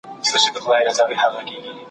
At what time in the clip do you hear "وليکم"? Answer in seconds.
1.35-1.77